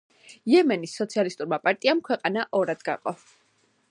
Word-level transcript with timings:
იემენის 0.51 0.95
სოციალისტურმა 1.01 1.59
პარტიამ 1.67 2.03
ქვეყანა 2.09 2.45
ორად 2.61 2.83
გაყო. 2.91 3.17